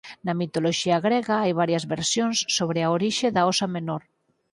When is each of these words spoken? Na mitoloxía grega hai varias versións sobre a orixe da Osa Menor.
Na 0.25 0.33
mitoloxía 0.39 0.97
grega 1.07 1.35
hai 1.43 1.51
varias 1.61 1.85
versións 1.93 2.37
sobre 2.57 2.79
a 2.81 2.91
orixe 2.97 3.27
da 3.35 3.41
Osa 3.51 3.67
Menor. 3.75 4.01